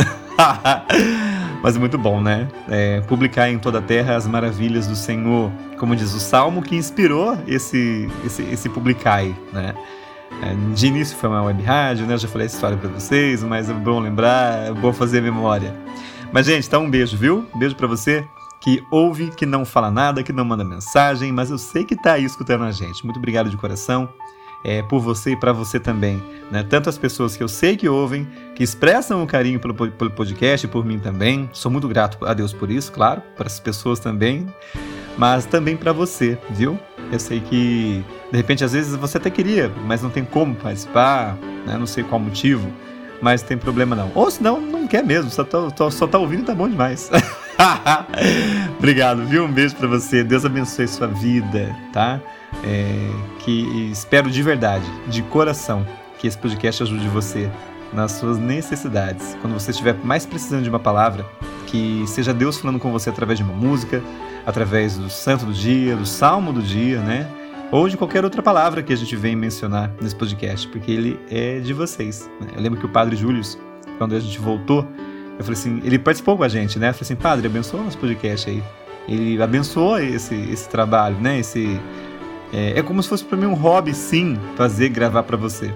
[1.63, 2.49] Mas é muito bom, né?
[2.69, 5.53] É, publicar em toda a terra as maravilhas do Senhor.
[5.79, 9.75] Como diz o Salmo, que inspirou esse, esse, esse publicai, né?
[10.43, 12.15] É, de início foi uma web rádio, né?
[12.15, 15.73] Eu já falei essa história para vocês, mas é bom lembrar, é bom fazer memória.
[16.33, 17.47] Mas, gente, tá um beijo, viu?
[17.55, 18.27] Beijo para você
[18.61, 22.13] que ouve, que não fala nada, que não manda mensagem, mas eu sei que está
[22.13, 23.05] aí escutando a gente.
[23.05, 24.09] Muito obrigado de coração.
[24.63, 26.23] É, por você e para você também.
[26.51, 26.63] Né?
[26.63, 30.11] Tanto as pessoas que eu sei que ouvem, que expressam o um carinho pelo, pelo
[30.11, 31.49] podcast, por mim também.
[31.51, 34.47] Sou muito grato a Deus por isso, claro, para as pessoas também,
[35.17, 36.79] mas também para você, viu?
[37.11, 41.39] Eu sei que, de repente, às vezes você até queria, mas não tem como participar,
[41.67, 41.79] né?
[41.79, 42.71] não sei qual motivo,
[43.21, 44.13] mas tem problema não.
[44.15, 47.11] Ou se não, não quer mesmo, só tá, só tá ouvindo e tá bom demais.
[48.79, 49.45] Obrigado, viu?
[49.45, 50.25] Um beijo para você.
[50.25, 52.21] Deus abençoe sua vida, tá?
[52.65, 55.87] É, que espero de verdade, de coração,
[56.19, 57.51] que esse podcast ajude você
[57.93, 59.37] nas suas necessidades.
[59.41, 61.27] Quando você estiver mais precisando de uma palavra,
[61.67, 64.03] que seja Deus falando com você através de uma música,
[64.47, 67.29] através do santo do dia, do salmo do dia, né?
[67.71, 71.61] Ou de qualquer outra palavra que a gente vem mencionar nesse podcast, porque ele é
[71.61, 72.29] de vocês.
[72.41, 72.49] Né?
[72.57, 73.43] Eu lembro que o Padre Júlio,
[73.97, 74.85] quando a gente voltou
[75.41, 76.91] eu falei assim, ele participou com a gente, né?
[76.91, 78.63] Eu falei assim, padre, abençoa nosso podcast aí.
[79.09, 81.39] Ele abençoou esse, esse trabalho, né?
[81.39, 81.81] Esse,
[82.53, 85.75] é, é como se fosse para mim um hobby, sim, fazer, gravar para você.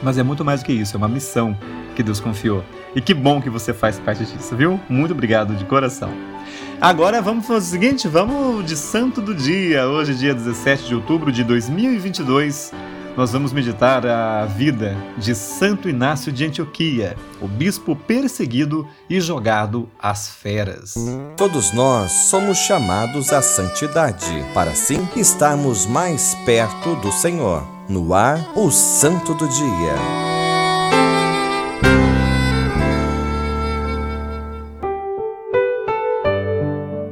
[0.00, 1.58] Mas é muito mais do que isso, é uma missão
[1.96, 2.64] que Deus confiou.
[2.94, 4.78] E que bom que você faz parte disso, viu?
[4.88, 6.12] Muito obrigado de coração.
[6.80, 9.88] Agora vamos fazer o seguinte, vamos de santo do dia.
[9.88, 12.72] Hoje, dia 17 de outubro de 2022
[13.20, 19.90] nós vamos meditar a vida de Santo Inácio de Antioquia, o bispo perseguido e jogado
[19.98, 20.94] às feras.
[21.36, 27.62] Todos nós somos chamados à santidade, para assim estarmos mais perto do Senhor.
[27.90, 29.94] No ar, o Santo do Dia.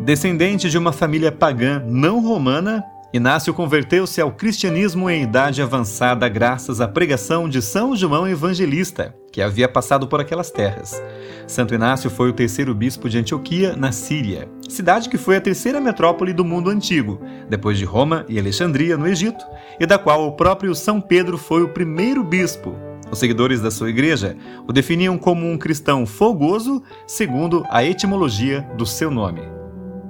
[0.01, 6.79] Descendente de uma família pagã não romana, Inácio converteu-se ao cristianismo em idade avançada graças
[6.79, 11.03] à pregação de São João Evangelista, que havia passado por aquelas terras.
[11.47, 15.81] Santo Inácio foi o terceiro bispo de Antioquia, na Síria, cidade que foi a terceira
[15.81, 19.43] metrópole do mundo antigo, depois de Roma e Alexandria, no Egito,
[19.81, 22.77] e da qual o próprio São Pedro foi o primeiro bispo.
[23.11, 24.37] Os seguidores da sua igreja
[24.67, 29.58] o definiam como um cristão fogoso, segundo a etimologia do seu nome.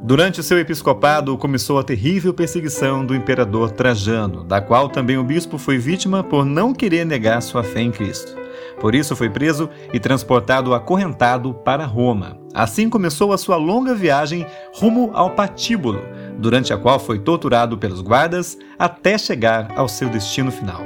[0.00, 5.58] Durante seu episcopado, começou a terrível perseguição do imperador Trajano, da qual também o bispo
[5.58, 8.36] foi vítima por não querer negar sua fé em Cristo.
[8.80, 12.38] Por isso foi preso e transportado acorrentado para Roma.
[12.54, 16.00] Assim começou a sua longa viagem rumo ao patíbulo,
[16.38, 20.82] durante a qual foi torturado pelos guardas até chegar ao seu destino final.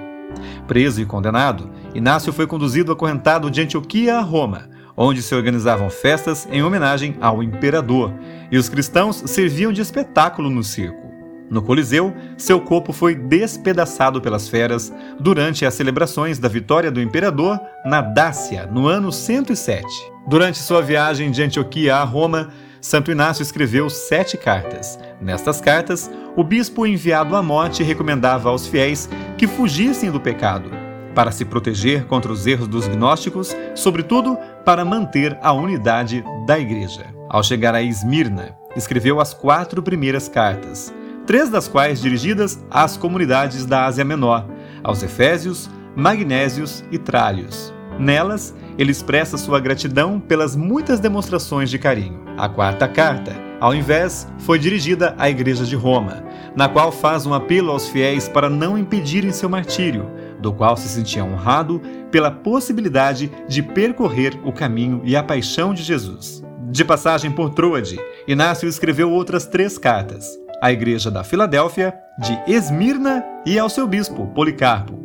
[0.67, 6.47] Preso e condenado, Inácio foi conduzido acorrentado de Antioquia a Roma, onde se organizavam festas
[6.51, 8.13] em homenagem ao imperador,
[8.53, 11.11] e os cristãos serviam de espetáculo no circo.
[11.51, 17.59] No Coliseu, seu corpo foi despedaçado pelas feras durante as celebrações da vitória do imperador
[17.85, 19.85] na Dácia, no ano 107.
[20.29, 22.51] Durante sua viagem de Antioquia a Roma,
[22.81, 24.99] Santo Inácio escreveu sete cartas.
[25.21, 30.71] Nestas cartas, o bispo enviado à morte recomendava aos fiéis que fugissem do pecado
[31.15, 37.12] para se proteger contra os erros dos gnósticos, sobretudo para manter a unidade da igreja.
[37.33, 40.93] Ao chegar a Esmirna, escreveu as quatro primeiras cartas,
[41.27, 44.47] três das quais dirigidas às comunidades da Ásia Menor,
[44.85, 47.73] aos Efésios, Magnésios e Trálios.
[47.99, 52.21] Nelas, ele expressa sua gratidão pelas muitas demonstrações de carinho.
[52.37, 56.23] A quarta carta, ao invés, foi dirigida à Igreja de Roma,
[56.55, 60.87] na qual faz um apelo aos fiéis para não impedirem seu martírio, do qual se
[60.87, 61.81] sentia honrado
[62.11, 66.45] pela possibilidade de percorrer o caminho e a paixão de Jesus.
[66.73, 70.27] De passagem por Troade, Inácio escreveu outras três cartas:
[70.59, 74.99] à Igreja da Filadélfia, de Esmirna e ao seu bispo, Policarpo.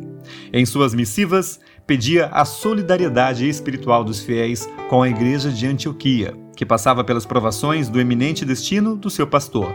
[0.50, 6.64] Em suas missivas, pedia a solidariedade espiritual dos fiéis com a Igreja de Antioquia, que
[6.64, 9.70] passava pelas provações do eminente destino do seu pastor.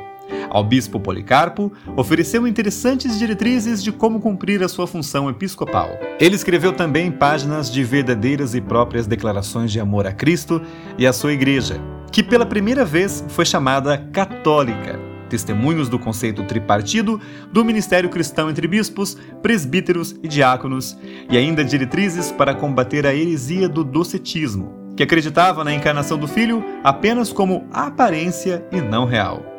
[0.50, 5.90] Ao bispo Policarpo, ofereceu interessantes diretrizes de como cumprir a sua função episcopal.
[6.20, 10.62] Ele escreveu também páginas de verdadeiras e próprias declarações de amor a Cristo
[10.98, 11.82] e à sua igreja,
[12.12, 17.20] que pela primeira vez foi chamada católica, testemunhos do conceito tripartido
[17.52, 20.96] do ministério cristão entre bispos, presbíteros e diáconos,
[21.30, 26.64] e ainda diretrizes para combater a heresia do docetismo, que acreditava na encarnação do Filho
[26.84, 29.53] apenas como aparência e não real.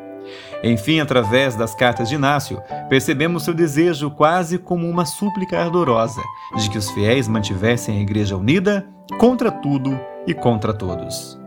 [0.64, 6.22] Enfim, através das cartas de Inácio, percebemos seu desejo quase como uma súplica ardorosa
[6.56, 8.86] de que os fiéis mantivessem a igreja unida
[9.18, 11.38] contra tudo e contra todos.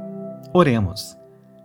[0.53, 1.17] Oremos.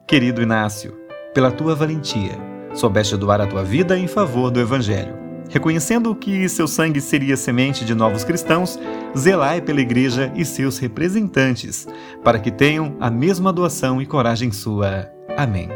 [0.07, 0.96] Querido Inácio,
[1.34, 2.38] pela tua valentia,
[2.72, 5.20] soubeste doar a tua vida em favor do Evangelho.
[5.50, 8.78] Reconhecendo que seu sangue seria semente de novos cristãos,
[9.16, 11.86] zelai pela Igreja e seus representantes,
[12.24, 15.11] para que tenham a mesma doação e coragem sua.
[15.36, 15.68] Amém.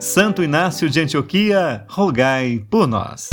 [0.00, 3.28] Santo Inácio de Antioquia, rogai por nós.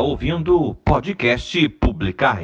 [0.00, 2.40] ouvindo o podcast publicar?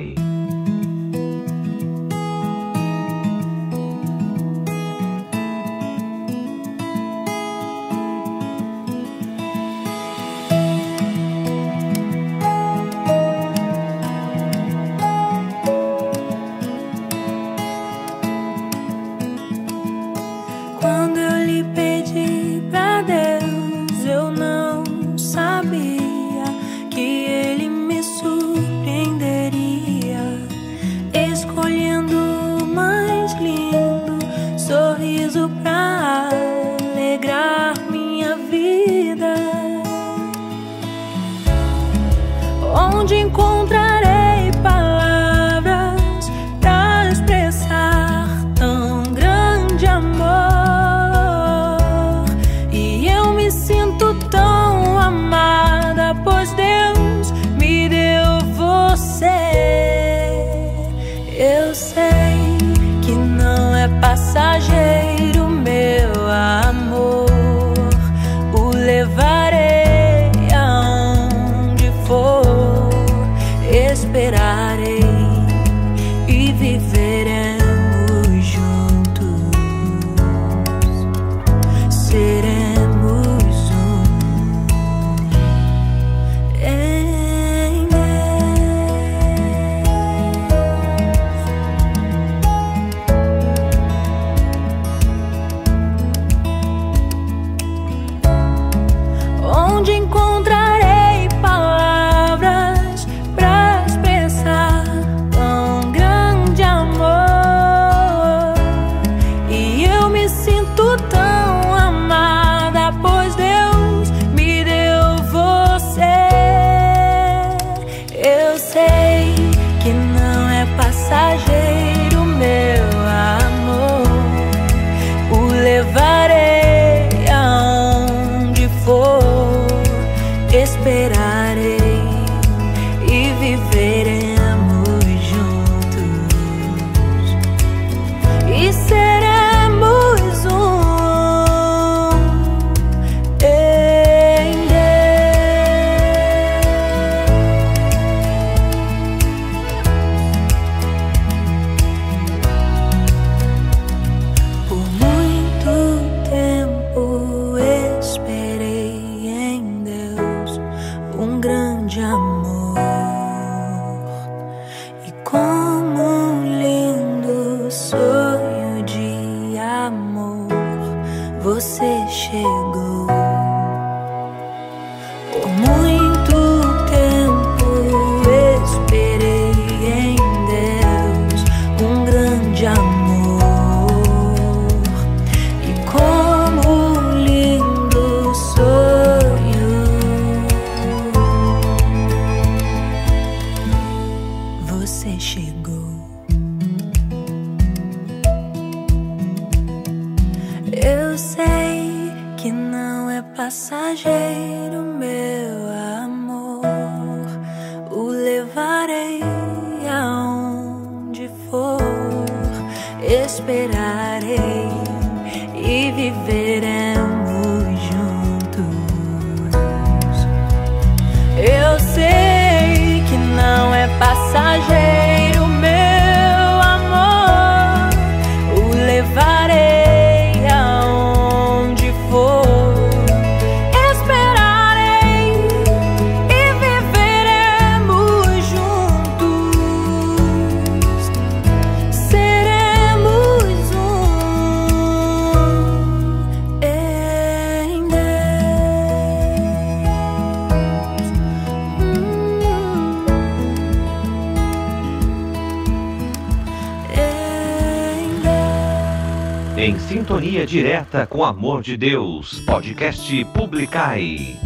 [260.17, 262.41] Sintonia direta com amor de Deus.
[262.41, 264.46] Podcast Publicai.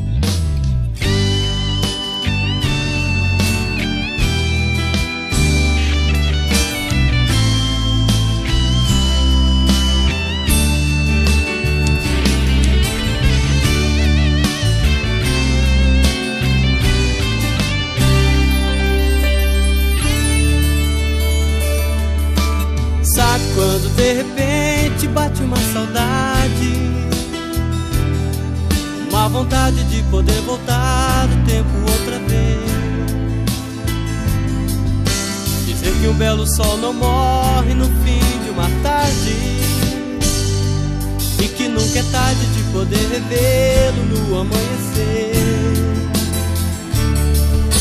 [36.20, 39.34] Belo sol não morre no fim de uma tarde.
[41.42, 45.32] E que nunca é tarde de poder revê-lo no amanhecer.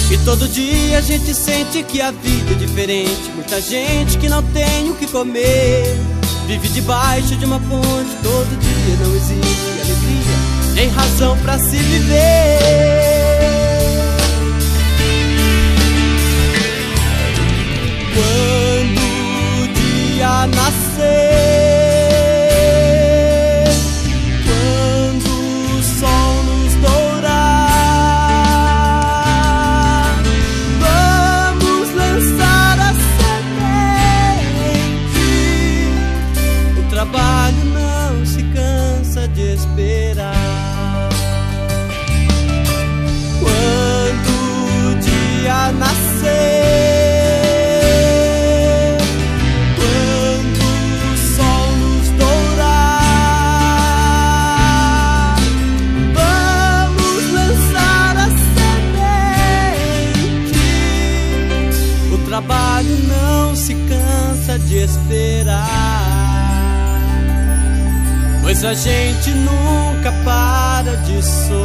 [0.09, 3.29] E todo dia a gente sente que a vida é diferente.
[3.35, 5.99] Muita gente que não tem o que comer.
[6.47, 13.18] Vive debaixo de uma ponte todo dia Não existe alegria, nem razão pra se viver
[18.19, 19.01] quando
[19.61, 21.59] o dia nascer,
[68.60, 71.60] pois a gente nunca para de sonhar.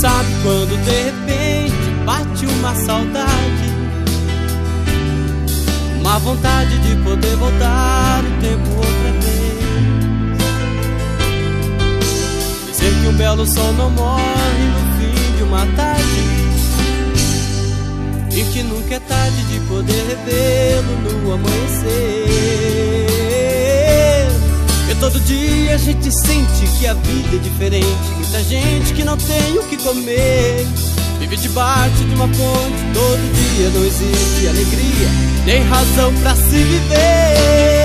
[0.00, 3.72] Sabe quando de repente bate uma saudade?
[6.00, 9.52] Uma vontade de poder voltar o tempo outra vez.
[12.70, 16.11] Dizer que um belo sol não morre no fim de uma tarde.
[18.34, 22.26] E que nunca é tarde de poder revê-lo no amanhecer.
[24.90, 28.10] E todo dia a gente sente que a vida é diferente.
[28.16, 30.66] Muita gente que não tem o que comer.
[31.20, 33.68] Vive debaixo de uma ponte todo dia.
[33.70, 35.08] Não existe alegria,
[35.44, 37.81] nem razão pra se viver.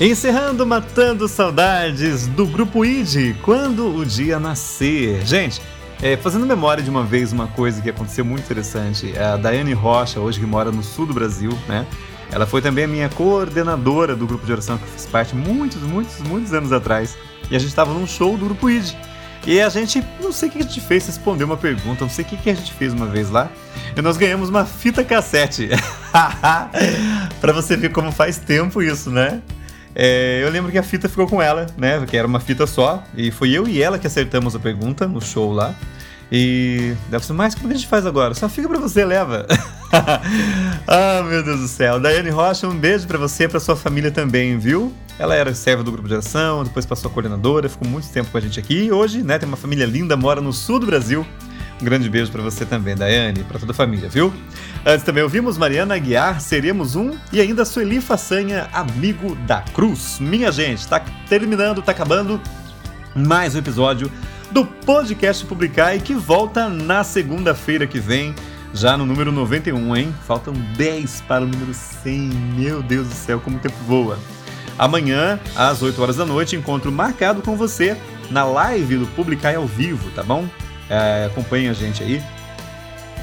[0.00, 5.26] Encerrando Matando Saudades do Grupo ID, Quando o Dia Nascer.
[5.26, 5.60] Gente,
[6.00, 9.12] é, fazendo memória de uma vez uma coisa que aconteceu muito interessante.
[9.18, 11.86] A Daiane Rocha, hoje que mora no sul do Brasil, né?
[12.32, 15.82] Ela foi também a minha coordenadora do grupo de oração que eu fiz parte muitos,
[15.82, 17.18] muitos, muitos anos atrás.
[17.50, 18.94] E a gente estava num show do Grupo ID.
[19.46, 22.24] E a gente, não sei o que a gente fez, respondeu uma pergunta, não sei
[22.24, 23.50] o que a gente fez uma vez lá.
[23.94, 25.68] E nós ganhamos uma fita cassete.
[27.38, 29.42] pra você ver como faz tempo isso, né?
[29.94, 31.98] É, eu lembro que a fita ficou com ela, né?
[31.98, 33.02] Porque era uma fita só.
[33.16, 35.74] E foi eu e ela que acertamos a pergunta no show lá.
[36.32, 38.34] E deve ser mais, como a gente faz agora?
[38.34, 39.46] Só fica pra você, leva.
[40.86, 41.98] ah, meu Deus do céu.
[41.98, 44.92] Daiane Rocha, um beijo pra você e pra sua família também, viu?
[45.18, 48.38] Ela era serva do grupo de ação, depois passou a coordenadora, ficou muito tempo com
[48.38, 48.84] a gente aqui.
[48.84, 51.26] E hoje, né, tem uma família linda, mora no sul do Brasil.
[51.82, 54.32] Grande beijo pra você também, Daiane, pra toda a família, viu?
[54.84, 60.18] Antes também ouvimos Mariana Aguiar, Seremos Um, e ainda Sueli Façanha, Amigo da Cruz.
[60.20, 62.38] Minha gente, tá terminando, tá acabando
[63.14, 64.12] mais um episódio
[64.50, 68.34] do podcast Publicar e que volta na segunda-feira que vem,
[68.74, 70.14] já no número 91, hein?
[70.26, 72.18] Faltam 10 para o número 100.
[72.58, 74.18] Meu Deus do céu, como o tempo voa.
[74.78, 77.96] Amanhã, às 8 horas da noite, encontro marcado com você
[78.30, 80.46] na live do Publicar ao vivo, tá bom?
[80.90, 82.20] É, acompanhe a gente aí.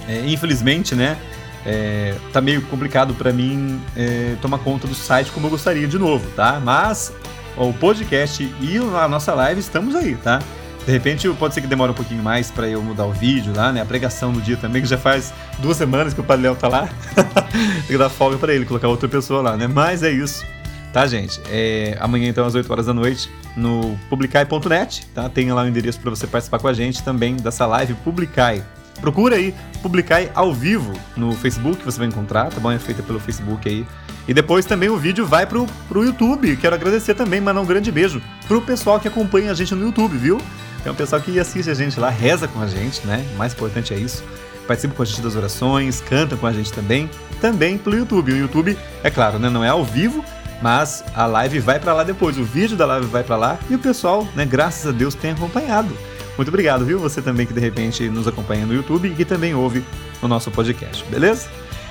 [0.07, 1.18] É, infelizmente, né?
[1.65, 5.99] É, tá meio complicado para mim é, tomar conta do site como eu gostaria de
[5.99, 6.61] novo, tá?
[6.64, 7.11] Mas
[7.57, 10.41] o podcast e a nossa live estamos aí, tá?
[10.85, 13.73] De repente pode ser que demore um pouquinho mais para eu mudar o vídeo lá,
[13.73, 13.81] né?
[13.81, 16.69] A pregação do dia também, que já faz duas semanas que o Padre Léo tá
[16.69, 16.88] lá.
[17.52, 19.68] Tem que dar folga para ele, colocar outra pessoa lá, né?
[19.68, 20.45] Mas é isso,
[20.94, 21.41] tá, gente?
[21.49, 25.28] É, amanhã, então, às 8 horas da noite, no publicai.net, tá?
[25.28, 28.64] Tem lá o endereço para você participar com a gente também dessa live Publicai.
[29.02, 32.72] Procura aí, Publicai ao vivo no Facebook, você vai encontrar, tá bom?
[32.72, 33.86] É feita pelo Facebook aí.
[34.28, 36.56] E depois também o vídeo vai pro, pro YouTube.
[36.58, 40.18] Quero agradecer também, mandar um grande beijo pro pessoal que acompanha a gente no YouTube,
[40.18, 40.40] viu?
[40.84, 43.26] Tem um pessoal que assiste a gente lá, reza com a gente, né?
[43.34, 44.24] O mais importante é isso.
[44.68, 47.10] Participa com a gente das orações, canta com a gente também,
[47.40, 48.34] também pelo YouTube.
[48.34, 50.24] O YouTube, é claro, né, não é ao vivo,
[50.62, 52.38] mas a live vai para lá depois.
[52.38, 55.32] O vídeo da live vai para lá e o pessoal, né, graças a Deus, tem
[55.32, 55.96] acompanhado.
[56.36, 57.00] Muito obrigado, viu?
[57.00, 59.84] Você também que de repente nos acompanha no YouTube e que também ouve
[60.22, 61.50] o nosso podcast, beleza?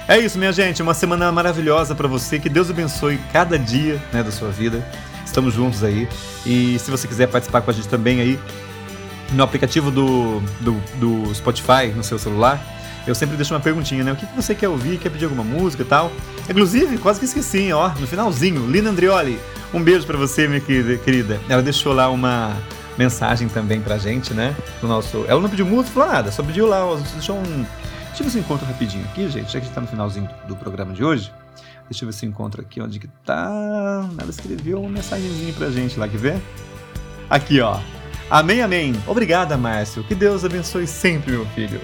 [0.08, 0.80] É isso, minha gente.
[0.80, 2.38] Uma semana maravilhosa para você.
[2.38, 4.86] Que Deus abençoe cada dia né, da sua vida.
[5.24, 6.08] Estamos juntos aí.
[6.46, 8.38] E se você quiser participar com a gente também aí
[9.32, 12.62] no aplicativo do, do, do Spotify no seu celular,
[13.06, 14.12] eu sempre deixo uma perguntinha, né?
[14.12, 14.98] O que, que você quer ouvir?
[14.98, 16.10] Quer pedir alguma música e tal?
[16.48, 19.38] Inclusive, quase que esqueci, ó, no finalzinho, Lina Andrioli,
[19.72, 21.40] um beijo para você, minha querida.
[21.48, 22.56] Ela deixou lá uma
[22.98, 24.56] mensagem também pra gente, né?
[24.82, 25.24] No nosso.
[25.28, 27.66] Ela não pediu música, falou nada, só pediu lá, deixou um.
[28.08, 30.28] Deixa eu ver se encontro rapidinho aqui, gente, já que a gente tá no finalzinho
[30.48, 31.32] do programa de hoje.
[31.88, 34.08] Deixa eu ver se encontro aqui onde que tá.
[34.18, 36.42] Ela escreveu uma mensagenzinha pra gente lá, quer ver?
[37.28, 37.78] Aqui, ó.
[38.28, 38.94] Amém, amém.
[39.06, 40.02] Obrigada, Márcio.
[40.02, 41.80] Que Deus abençoe sempre, meu filho.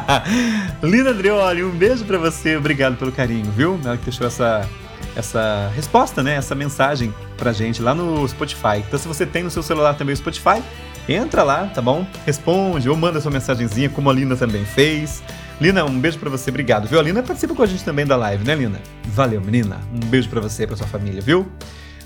[0.82, 2.56] Lina Andrioli, um beijo para você.
[2.56, 3.78] Obrigado pelo carinho, viu?
[3.84, 4.66] Ela que deixou essa,
[5.14, 6.36] essa resposta, né?
[6.36, 8.78] Essa mensagem pra gente lá no Spotify.
[8.78, 10.62] Então, se você tem no seu celular também o Spotify,
[11.06, 12.06] entra lá, tá bom?
[12.24, 15.22] Responde ou manda sua mensagenzinha, como a Lina também fez.
[15.60, 16.98] Lina, um beijo para você, obrigado, viu?
[16.98, 18.80] A Lina participa com a gente também da live, né, Lina?
[19.08, 19.78] Valeu, menina.
[19.92, 21.46] Um beijo para você e pra sua família, viu?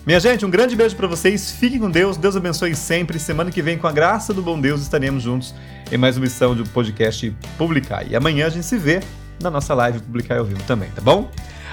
[0.04, 1.52] Minha gente, um grande beijo para vocês.
[1.52, 2.16] Fiquem com Deus.
[2.16, 3.20] Deus abençoe sempre.
[3.20, 5.54] Semana que vem, com a graça do bom Deus, estaremos juntos
[5.92, 8.04] em mais uma edição do podcast Publicar.
[8.10, 9.00] E amanhã a gente se vê
[9.40, 11.30] na nossa live Publicar ao vivo também, tá bom?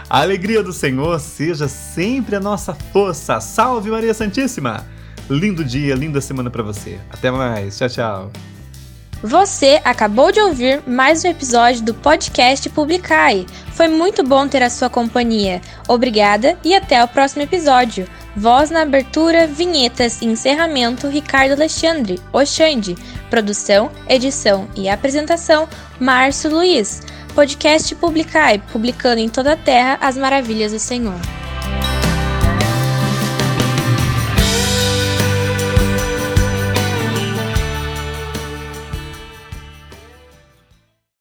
[0.07, 3.39] A alegria do Senhor seja sempre a nossa força.
[3.39, 4.85] Salve Maria Santíssima!
[5.27, 6.99] Lindo dia, linda semana para você.
[7.09, 7.77] Até mais.
[7.77, 8.31] Tchau, tchau.
[9.21, 13.45] Você acabou de ouvir mais um episódio do podcast Publicai.
[13.73, 15.59] Foi muito bom ter a sua companhia.
[15.89, 18.07] Obrigada e até o próximo episódio.
[18.33, 22.95] Voz na abertura, vinhetas e encerramento Ricardo Alexandre, Oxande.
[23.29, 25.67] Produção, edição e apresentação
[25.99, 27.01] Márcio Luiz.
[27.35, 31.19] Podcast Publicai, publicando em toda a terra as maravilhas do Senhor.